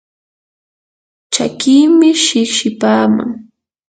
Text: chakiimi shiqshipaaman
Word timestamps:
chakiimi 1.33 2.09
shiqshipaaman 2.23 3.29